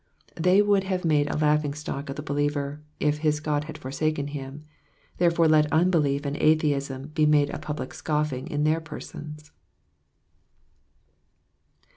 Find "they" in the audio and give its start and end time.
0.35-0.63